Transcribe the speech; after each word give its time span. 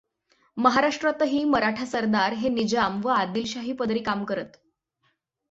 महाराष्ट्रातही 0.57 1.43
मराठा 1.43 1.85
सरदार 1.85 2.33
हे 2.33 2.49
निजाम 2.49 2.99
व 3.01 3.13
अदिलशाही 3.15 3.73
पदरी 3.73 3.99
काम 3.99 4.23
करत. 4.23 4.57